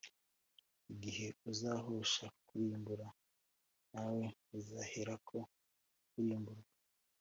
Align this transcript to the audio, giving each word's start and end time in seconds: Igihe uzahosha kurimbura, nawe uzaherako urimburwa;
Igihe 0.93 1.27
uzahosha 1.51 2.25
kurimbura, 2.45 3.07
nawe 3.91 4.23
uzaherako 4.57 5.37
urimburwa; 6.17 6.69